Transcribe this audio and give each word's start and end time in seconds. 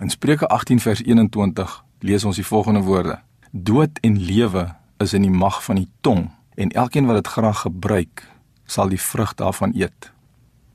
In 0.00 0.10
Spreuke 0.10 0.46
18 0.46 0.80
vers 0.80 1.02
21 1.02 1.84
lees 1.98 2.24
ons 2.24 2.36
die 2.38 2.46
volgende 2.46 2.80
woorde: 2.80 3.18
Dood 3.50 3.98
en 4.00 4.18
lewe 4.22 4.74
is 5.02 5.12
in 5.12 5.24
die 5.26 5.30
mag 5.30 5.58
van 5.64 5.80
die 5.80 5.88
tong 6.00 6.28
en 6.54 6.70
elkeen 6.70 7.06
wat 7.06 7.18
dit 7.18 7.26
graag 7.26 7.60
gebruik, 7.66 8.22
sal 8.64 8.88
die 8.88 9.00
vrug 9.00 9.34
daarvan 9.34 9.74
eet. 9.74 10.12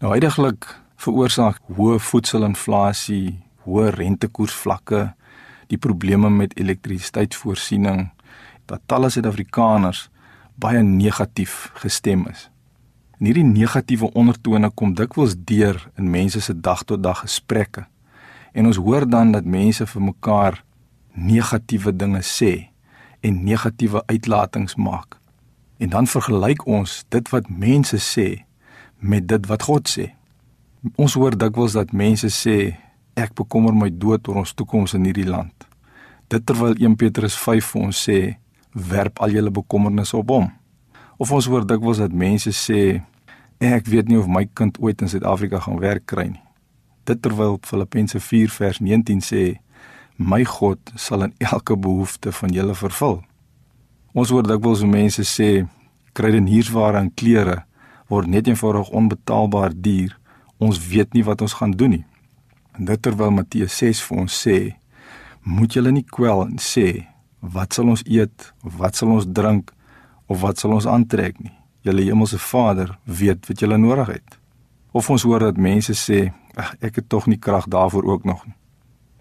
Nou 0.04 0.12
heidaglik 0.12 0.68
veroorsaak 1.00 1.62
hoë 1.78 2.02
voedselinflasie, 2.04 3.40
hoë 3.64 3.94
rentekoersvlakke, 3.96 5.14
die 5.72 5.80
probleme 5.80 6.30
met 6.30 6.58
elektrisiteitsvoorsiening 6.60 8.10
dat 8.68 8.84
talle 8.92 9.08
Suid-Afrikaners 9.10 10.10
baie 10.60 10.84
negatief 10.84 11.72
gestem 11.80 12.28
is. 12.28 12.50
En 13.20 13.32
hierdie 13.32 13.48
negatiewe 13.48 14.12
ondertone 14.20 14.68
kom 14.76 14.92
dikwels 15.00 15.40
deur 15.48 15.80
in 15.96 16.12
mense 16.12 16.44
se 16.44 16.60
dag 16.60 16.84
tot 16.84 17.04
dag 17.04 17.24
gesprekke. 17.24 17.88
En 18.54 18.70
ons 18.70 18.78
hoor 18.78 19.08
dan 19.10 19.32
dat 19.34 19.46
mense 19.46 19.86
vir 19.86 20.02
mekaar 20.02 20.64
negatiewe 21.14 21.94
dinge 21.96 22.22
sê 22.22 22.70
en 23.22 23.44
negatiewe 23.44 24.04
uitlatings 24.06 24.76
maak. 24.76 25.18
En 25.78 25.90
dan 25.90 26.08
vergelyk 26.08 26.66
ons 26.68 27.04
dit 27.10 27.30
wat 27.30 27.50
mense 27.50 27.98
sê 27.98 28.28
met 29.00 29.28
dit 29.28 29.48
wat 29.50 29.66
God 29.68 29.90
sê. 29.90 30.12
Ons 30.96 31.18
hoor 31.18 31.38
dikwels 31.38 31.74
dat 31.78 31.92
mense 31.92 32.30
sê 32.30 32.76
ek 33.20 33.34
bekommer 33.38 33.74
my 33.74 33.90
dood 33.90 34.28
oor 34.28 34.42
ons 34.44 34.54
toekoms 34.54 34.94
in 34.98 35.06
hierdie 35.10 35.28
land. 35.30 35.54
Dit 36.30 36.46
terwyl 36.46 36.78
1 36.78 36.98
Petrus 36.98 37.36
5 37.38 37.74
vir 37.74 37.88
ons 37.90 38.06
sê 38.10 38.20
werp 38.74 39.22
al 39.22 39.34
julle 39.36 39.54
bekommernisse 39.54 40.18
op 40.18 40.30
hom. 40.34 40.48
Of 41.18 41.32
ons 41.32 41.50
hoor 41.50 41.66
dikwels 41.68 42.02
dat 42.02 42.14
mense 42.14 42.54
sê 42.58 43.02
ek 43.64 43.88
weet 43.88 44.10
nie 44.12 44.20
of 44.20 44.28
my 44.28 44.46
kind 44.54 44.78
ooit 44.82 45.02
in 45.02 45.12
Suid-Afrika 45.12 45.62
gaan 45.64 45.80
werk 45.80 46.06
kry 46.10 46.32
nie. 46.34 46.42
Dit 47.04 47.22
terwyl 47.22 47.58
Filippense 47.68 48.20
4 48.20 48.50
vers 48.50 48.80
19 48.80 49.20
sê 49.22 49.44
my 50.16 50.44
God 50.48 50.80
sal 50.96 51.26
in 51.26 51.34
elke 51.38 51.76
behoefte 51.76 52.32
van 52.32 52.54
julle 52.56 52.76
vervul. 52.76 53.18
Ons 54.14 54.30
hoor 54.32 54.46
dikwels 54.48 54.84
mense 54.88 55.26
sê 55.28 55.66
kruideniersware 56.16 57.02
en 57.02 57.10
klere 57.12 57.64
word 58.12 58.30
net 58.30 58.48
eenvoudig 58.48 58.92
onbetaalbaar 58.96 59.74
duur. 59.76 60.14
Ons 60.64 60.80
weet 60.88 61.14
nie 61.14 61.26
wat 61.28 61.42
ons 61.42 61.56
gaan 61.60 61.74
doen 61.76 61.98
nie. 61.98 62.06
En 62.78 62.86
dit 62.86 63.02
terwyl 63.02 63.34
Matteus 63.36 63.76
6 63.82 64.04
vir 64.08 64.22
ons 64.24 64.38
sê 64.46 64.58
moet 65.44 65.76
julle 65.76 65.92
nie 65.92 66.06
kwel 66.08 66.46
en 66.46 66.56
sê 66.62 67.08
wat 67.44 67.76
sal 67.76 67.90
ons 67.92 68.06
eet 68.08 68.54
of 68.64 68.78
wat 68.80 68.96
sal 68.96 69.12
ons 69.12 69.28
drink 69.28 69.74
of 70.32 70.40
wat 70.46 70.62
sal 70.62 70.78
ons 70.78 70.88
aantrek 70.88 71.42
nie. 71.44 71.52
Julle 71.84 72.06
hemelse 72.08 72.40
Vader 72.40 72.96
weet 73.04 73.44
wat 73.50 73.60
julle 73.60 73.78
nodig 73.78 74.14
het. 74.16 74.40
Of 74.94 75.10
ons 75.10 75.24
hoor 75.26 75.42
dat 75.42 75.58
mense 75.58 75.96
sê 75.98 76.28
ek 76.54 77.00
het 77.00 77.08
tog 77.10 77.26
nie 77.26 77.40
krag 77.42 77.66
daarvoor 77.66 78.04
ook 78.04 78.24
nog 78.30 78.46
nie. 78.46 78.54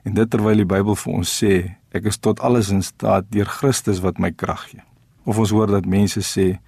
En 0.04 0.14
dit 0.14 0.30
terwyl 0.30 0.60
die 0.60 0.68
Bybel 0.68 0.96
vir 0.98 1.12
ons 1.14 1.30
sê, 1.32 1.52
ek 1.96 2.10
is 2.10 2.18
tot 2.20 2.42
alles 2.44 2.68
in 2.74 2.82
staat 2.84 3.30
deur 3.32 3.48
Christus 3.48 4.02
wat 4.04 4.18
my 4.20 4.32
krag 4.36 4.66
gee. 4.68 4.82
Of 5.24 5.38
ons 5.38 5.52
hoor 5.54 5.70
dat 5.72 5.88
mense 5.88 6.20
sê, 6.26 6.58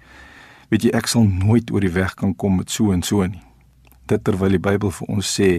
weet 0.71 0.87
jy 0.87 0.93
ek 0.97 1.09
sal 1.11 1.27
nooit 1.27 1.69
oor 1.69 1.85
die 1.85 1.93
weg 1.93 2.15
kan 2.17 2.33
kom 2.33 2.57
met 2.57 2.73
so 2.73 2.95
en 2.95 3.03
so 3.05 3.21
nie. 3.27 3.43
Dit 4.09 4.23
terwyl 4.25 4.55
die 4.57 4.63
Bybel 4.63 4.93
vir 4.95 5.11
ons 5.11 5.33
sê, 5.37 5.51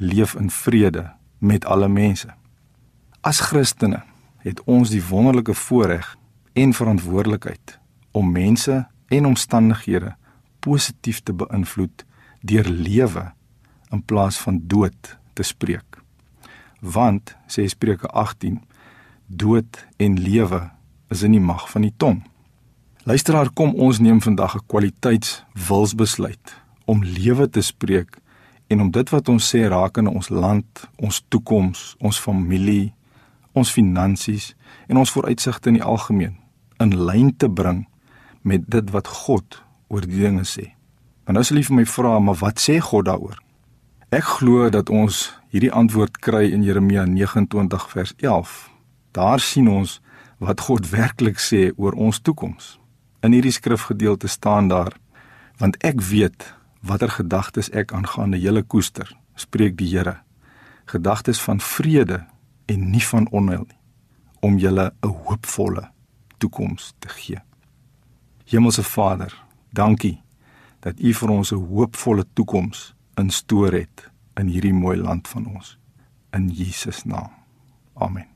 leef 0.00 0.32
in 0.40 0.48
vrede 0.48 1.10
met 1.44 1.66
alle 1.68 1.90
mense. 1.92 2.30
As 3.20 3.42
Christene 3.50 4.00
het 4.46 4.62
ons 4.64 4.94
die 4.94 5.02
wonderlike 5.04 5.54
voorreg 5.54 6.14
en 6.56 6.72
verantwoordelikheid 6.72 7.76
om 8.16 8.32
mense 8.32 8.80
en 9.12 9.28
omstandighede 9.28 10.14
positief 10.64 11.20
te 11.20 11.36
beïnvloed 11.36 12.06
deur 12.42 12.68
lewe 12.68 13.32
in 13.90 14.02
plaas 14.02 14.38
van 14.42 14.60
dood 14.66 15.16
te 15.32 15.42
spreek 15.42 16.02
want 16.82 17.36
sê 17.46 17.64
Spreuke 17.70 18.08
18 18.10 18.58
dood 19.26 19.86
en 19.96 20.18
lewe 20.18 20.70
is 21.14 21.22
in 21.22 21.36
die 21.36 21.40
mag 21.40 21.68
van 21.70 21.86
die 21.86 21.94
tong. 21.96 22.22
Luisteraar, 23.06 23.50
kom 23.54 23.74
ons 23.74 23.98
neem 23.98 24.20
vandag 24.20 24.56
'n 24.56 24.66
kwaliteitswilsbesluit 24.66 26.56
om 26.84 27.04
lewe 27.04 27.48
te 27.48 27.62
spreek 27.62 28.18
en 28.66 28.80
om 28.80 28.90
dit 28.90 29.10
wat 29.10 29.28
ons 29.28 29.54
sê 29.54 29.68
rakende 29.68 30.10
ons 30.10 30.28
land, 30.28 30.88
ons 30.96 31.24
toekoms, 31.28 31.96
ons 31.98 32.18
familie, 32.18 32.92
ons 33.52 33.70
finansies 33.70 34.54
en 34.88 34.96
ons 34.96 35.10
vooruitsigte 35.10 35.68
in 35.68 35.74
die 35.74 35.82
algemeen 35.82 36.36
in 36.78 37.04
lyn 37.04 37.36
te 37.36 37.48
bring 37.48 37.86
met 38.42 38.70
dit 38.70 38.90
wat 38.90 39.06
God 39.06 39.62
oor 39.88 40.00
die 40.00 40.20
dinge 40.20 40.44
sê. 40.44 40.74
Maar 41.24 41.34
nou 41.34 41.44
sal 41.46 41.60
jy 41.60 41.66
vir 41.68 41.76
my 41.78 41.84
vra, 41.86 42.18
maar 42.18 42.38
wat 42.40 42.58
sê 42.58 42.80
God 42.82 43.06
daaroor? 43.06 43.38
Ek 44.12 44.26
glo 44.40 44.66
dat 44.74 44.90
ons 44.90 45.28
hierdie 45.54 45.70
antwoord 45.72 46.18
kry 46.24 46.48
in 46.50 46.64
Jeremia 46.66 47.04
29 47.06 47.86
vers 47.92 48.14
11. 48.18 48.56
Daar 49.14 49.40
sien 49.40 49.68
ons 49.70 50.00
wat 50.42 50.64
God 50.66 50.88
werklik 50.90 51.38
sê 51.38 51.70
oor 51.76 51.94
ons 51.94 52.18
toekoms. 52.20 52.76
In 53.22 53.36
hierdie 53.36 53.54
skrifgedeelte 53.54 54.28
staan 54.28 54.68
daar: 54.68 54.98
"Want 55.58 55.76
ek 55.84 56.00
weet 56.00 56.54
watter 56.82 57.10
gedagtes 57.10 57.70
ek 57.70 57.92
aangaande 57.92 58.40
julle 58.40 58.62
koester," 58.62 59.16
spreek 59.34 59.76
die 59.76 59.88
Here. 59.88 60.16
Gedagtes 60.84 61.40
van 61.40 61.60
vrede 61.60 62.26
en 62.66 62.90
nie 62.90 63.06
van 63.06 63.28
onheil 63.30 63.66
nie, 63.68 63.80
om 64.40 64.58
julle 64.58 64.92
'n 65.02 65.08
hoopvolle 65.08 65.90
toekoms 66.38 66.94
te 66.98 67.08
gee. 67.08 67.38
Hemelse 68.44 68.82
Vader, 68.82 69.32
dankie 69.72 70.21
dat 70.82 71.00
U 71.00 71.14
vir 71.14 71.30
ons 71.30 71.52
'n 71.52 71.64
hoopvolle 71.70 72.26
toekoms 72.34 72.94
instoor 73.14 73.72
het 73.72 74.10
in 74.40 74.46
hierdie 74.46 74.74
mooi 74.74 74.96
land 74.98 75.28
van 75.28 75.46
ons. 75.46 75.78
In 76.32 76.48
Jesus 76.48 77.04
naam. 77.04 77.30
Amen. 77.94 78.31